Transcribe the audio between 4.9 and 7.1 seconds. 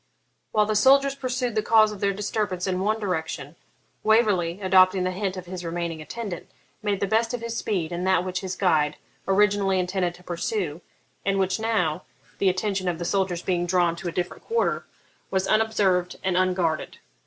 the hint of his remaining attendant, made the